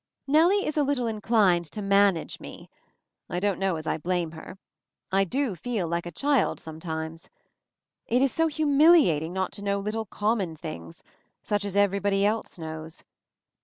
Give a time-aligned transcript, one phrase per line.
[0.25, 2.71] Nellie is a little inclined to manage me.
[3.29, 4.57] I don't know as I blame her.
[5.11, 7.29] I do feel like a child, sometimes.
[8.07, 11.03] It is so humiliating not to know little common things
[11.43, 13.03] such as every body else knows.